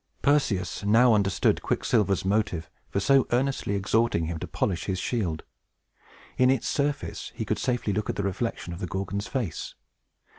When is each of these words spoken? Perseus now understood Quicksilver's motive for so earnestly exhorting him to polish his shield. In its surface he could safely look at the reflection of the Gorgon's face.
Perseus 0.23 0.83
now 0.83 1.13
understood 1.13 1.61
Quicksilver's 1.61 2.25
motive 2.25 2.71
for 2.89 2.99
so 2.99 3.27
earnestly 3.31 3.75
exhorting 3.75 4.25
him 4.25 4.39
to 4.39 4.47
polish 4.47 4.85
his 4.85 4.97
shield. 4.97 5.43
In 6.39 6.49
its 6.49 6.67
surface 6.67 7.31
he 7.35 7.45
could 7.45 7.59
safely 7.59 7.93
look 7.93 8.09
at 8.09 8.15
the 8.15 8.23
reflection 8.23 8.73
of 8.73 8.79
the 8.79 8.87
Gorgon's 8.87 9.27
face. 9.27 9.75